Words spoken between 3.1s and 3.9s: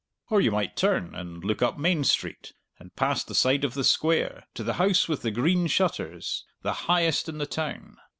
the side of the